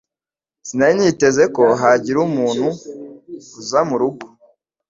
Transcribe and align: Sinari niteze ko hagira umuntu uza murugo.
Sinari 0.67 0.93
niteze 0.99 1.43
ko 1.55 1.63
hagira 1.81 2.17
umuntu 2.27 2.67
uza 3.59 3.79
murugo. 3.89 4.25